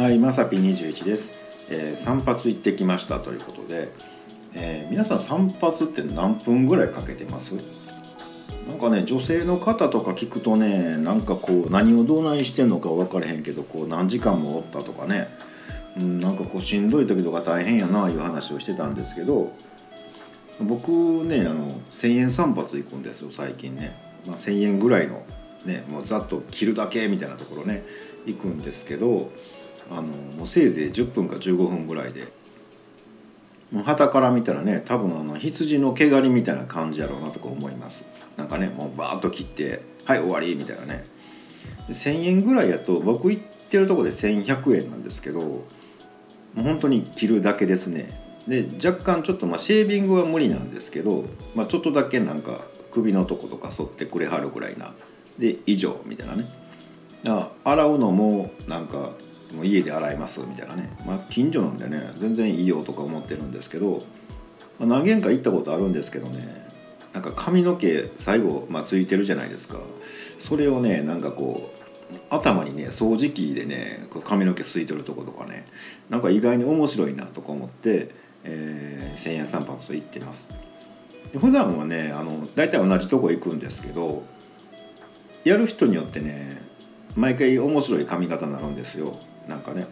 [0.00, 1.30] はい、まさぴ21です、
[1.68, 3.92] えー散髪行ってきましたということで、
[4.54, 7.52] えー皆さん散髪って何分ぐらいかけてます？
[8.66, 15.28] なんかね女性の方とか聞くとねなんかこう何をどないしてんのか分からへんけどこう何時間もおったとかね、
[15.98, 19.52] うん、なんかこうしんどい時とか大変やないう話をしてたんですけど
[20.60, 20.90] 僕
[21.26, 23.94] ねあの1,000円散髪行くんですよ最近ね、
[24.26, 25.22] まあ、1,000円ぐらいの
[25.66, 27.84] ねもうざっと切るだけみたいなところね
[28.24, 29.30] 行くんですけど
[29.90, 32.40] あのもうせいぜい10分か15分ぐらいで。
[33.72, 38.04] もう旗から見たらね多分あの羊の毛刈りみたいな感じやろうなとか思います。
[38.36, 41.04] なんかねもうバーッと切って「はい終わり」みたいなね。
[41.88, 45.64] 1,000円ぐらいやと僕行ってるとこで1,100円なんですけども
[46.58, 48.10] う本当に切るだけですね。
[48.48, 54.92] で若干ちょっとまあシェービングは無理なんですけど、まあ、ちょっとだけなんか首のとことか剃ってくれはるぐらいな。
[55.38, 56.48] で以上みたいなね。
[57.22, 59.12] だから洗うのもなんか
[59.54, 64.02] もう家で洗いますみたいなね、まあ、近所なんでね全然いいよとか思ってるんですけど、
[64.78, 66.68] まあ、何軒か行ったことあるんですけどね
[67.12, 69.78] なんか髪の毛最後、まあ、ついてるじゃないですか。
[70.38, 71.80] それをねなんかこう
[72.28, 75.64] 頭にね掃除機でねこう髪の毛すいてるとことかね
[76.08, 78.14] なんか意外に面白いなとか思って、
[78.44, 80.48] えー、1000円散髪と行ってます。
[81.32, 84.22] で普段はねあの大体同じとこ行くんですけど
[85.44, 86.62] やる人によってね
[87.16, 89.18] 毎回面白い髪型になるんですよ。
[89.50, 89.86] なんかね、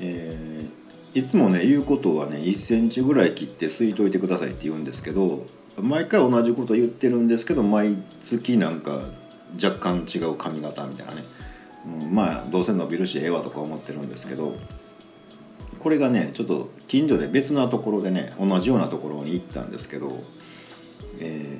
[0.00, 0.80] えー
[1.12, 9.00] いつもね言うことはね1センチぐらい切って吸いといてくださいって言うんですけど毎回同じこと言ってるんですけど毎月なんか
[9.62, 11.24] 若干違う髪型みたいなね、
[12.02, 14.54] うん、まあどうせ伸びるしええわとか思ってるんですけど
[15.80, 20.22] これがねちょっと近所で別なところでね同じようなところに行ったんですけど、
[21.18, 21.58] え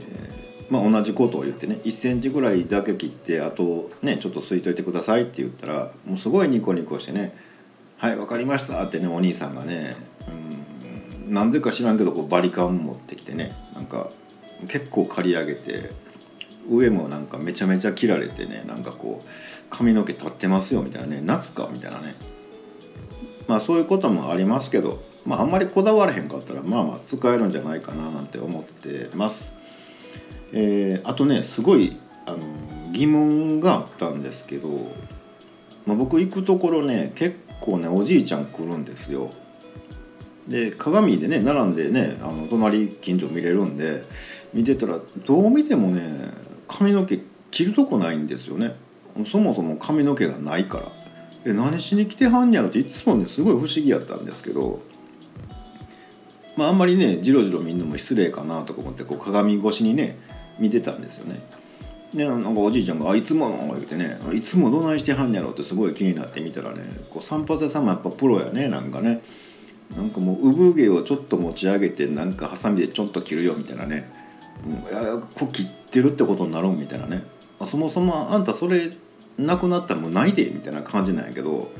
[0.70, 7.36] まあ、同じことを言ってね1センチぐらいだけ切ってあとねちょっと吸いといてくださいって言ったらもうすごいニコニコしてね
[7.98, 9.96] 「はい分かりました」ってねお兄さんがね、
[11.26, 14.10] うん、なんでか知らんけどこうバリカン持ってきてねなんか
[14.68, 15.90] 結構刈り上げて
[16.70, 19.28] 上もなんかめちゃめちゃ切られてねなんかこう
[19.70, 22.14] 髪の毛立ってますよみたいなね夏かみたいなね
[23.48, 29.58] まあそういうこともありますけど、まあ、あんまりこだわらへんかったらまあまあ使えるんじゃないかななんて思ってます。
[30.52, 32.38] えーあとねすごいあの
[32.92, 34.68] 疑問があったんですけど、
[35.86, 39.30] まあ、僕行くところね結構ねおじいちゃん来るんですよ。
[40.48, 44.02] で鏡でね並んでねあの隣近所見れるんで
[44.52, 46.32] 見てたらどう見てもね
[46.66, 48.74] 髪の毛切るとこないんですよね
[49.26, 50.92] そもそも髪の毛がないから
[51.44, 54.80] え何しに来てはんやろっていつもねすごい不思議やったんですけど
[56.56, 60.18] まああんまりねじろじろ見んのも失礼かなとか思ってこう鏡越しにね
[60.60, 61.40] 見てたんですよね。
[62.14, 69.22] でなんかおじいちゃんが「あいつもの」言うてね「いつもどないしてはんやろ」ってすごい気になって見たらねこう散髪屋さんもやっぱプロやねなんかね。
[69.96, 74.08] なんかもう産毛をちょっと持ち上げてなんかハサミでちょっと切るよみたいなね
[74.64, 77.24] 「うん、いやこう切ってるってことになるんみたいなね。
[77.66, 78.90] そもそもあんたそれ
[79.38, 81.70] なくなったらもうないでみたいな感じなんやけど、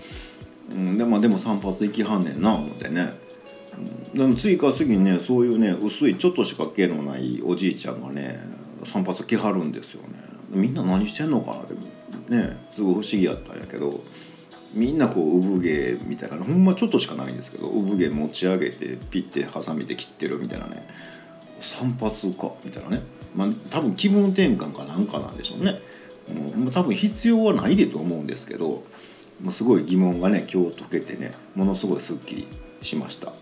[0.71, 3.15] うん、で,、まあ、でも散髪行きはんねんな思ってね、
[4.13, 8.41] うん、でも次から次にねそういうね薄いちょっとしか毛のないおじいちゃんがね
[8.87, 10.09] 散髪来はるんですよね。
[10.51, 11.57] みんな何してんのかな？
[11.61, 14.03] ってねすごい不思議やったんやけど
[14.73, 20.89] みんなこう産毛みたいなほんまちょっとしかないんですけど産毛持ち上げてピッてハサミで切ってるみたいなね
[21.61, 23.03] 散髪かみたいなね。
[23.35, 25.81] まあ多分気分転換かなんかなんでしょうね、
[26.57, 28.83] うん、多分必要はないでと思うんですけど
[29.51, 32.49] すごい疑問がね今日解けてねものすごいすっきり
[32.83, 33.33] しました。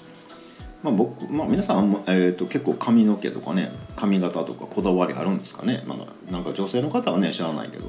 [0.83, 7.85] まあ、僕、まあ、皆さん、えー、と結構髪の毛とかね髪型とかこだわりあるんですかね、まあ、なんか女性の方はね知らないけど、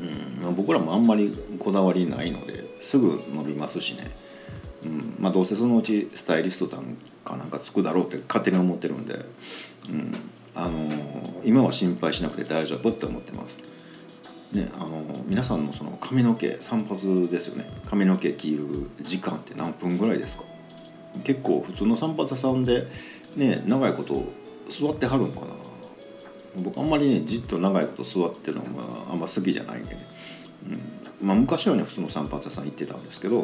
[0.00, 4.10] うんまあ、僕らもあんまりこだわりないのですぐ伸びますしね、
[4.84, 9.24] うんまあ、どうせそのうちスタイリストさんかなんかつくだろうって勝手に思ってるんで、
[9.90, 10.14] うん
[10.54, 13.64] あのー今は心配しなくて大丈夫って思ってます。
[14.52, 17.68] ね、あの皆さんのその髪の毛散髪ですよね。
[17.90, 20.44] 髪の毛切る時間って何分ぐらいですか？
[21.24, 22.86] 結構普通の散髪屋さんで
[23.36, 24.24] ね長いこと
[24.70, 25.46] 座ってはるんかな。
[26.56, 30.06] 僕あんまりねじっと長いこと座ってるのがあんま好きじゃないんでね、
[31.20, 31.26] うん。
[31.26, 33.40] まあ、昔はね普通の散髪屋さん行ってたんですけど、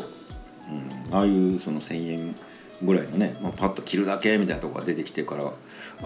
[1.09, 2.37] うん、ああいうその1,000円
[2.83, 5.53] ぐらいのね、まあ、パッと切るだけみたいなとこが出てきてから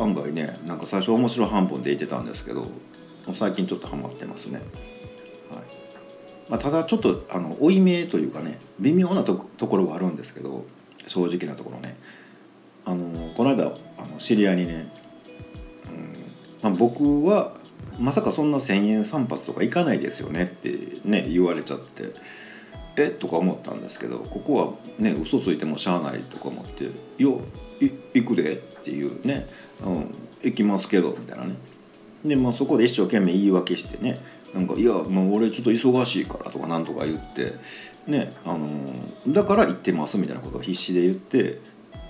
[0.00, 2.66] 案外ねなんか最初面白半分で行ってたんですけど
[3.34, 4.60] 最近ちょっとハマってますね。
[5.50, 5.62] はい。
[6.48, 10.64] まあ、ただちょっとあの負い目というかね微妙なとところはあるんですけど
[11.12, 11.96] 正直なところね。
[12.84, 14.92] あのこの間あの知り合いにね、
[15.86, 16.16] うん
[16.62, 17.54] まあ、僕は
[17.98, 20.70] まさかそんな1,000円散髪とか行かないですよねって
[21.04, 22.12] ね言われちゃって
[22.96, 26.84] えとか思ったんですけどここはね嘘ついてもしゃあないとか思って
[27.18, 27.28] 「いや
[28.14, 29.46] 行くで」っていうね
[29.84, 31.54] 「うん、行きますけど」みたいなね。
[32.24, 34.20] で、まあ、そこで一生懸命言い訳してね
[34.54, 37.54] なんか「いやもう俺ちょっと忙しいから」とかなんとか言って
[38.06, 38.68] ねあの
[39.28, 41.60] だから行ってますみたいなことを必死で言って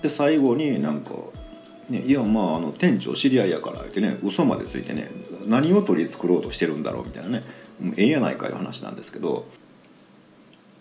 [0.02, 1.12] で最後になんか
[1.88, 5.10] ね、いやまああの店長知り合いやからってね嘘までついてね
[5.46, 7.42] 何を取り繕おうとしてるんだろうみたいなね
[7.96, 9.46] ええやないかいう話なんですけど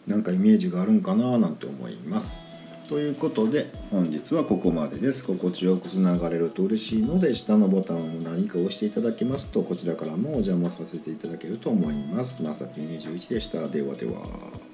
[0.08, 2.51] なんかイメージがあるんかななんて思います。
[2.92, 5.26] ということで本日はここまでです。
[5.26, 12.44] 心地よくつながれると嬉しいので下のボタンを何か押していただきますとこちらからもお邪魔させていただけると思います。
[12.44, 13.70] まさき21でした。
[13.70, 14.71] ではでは。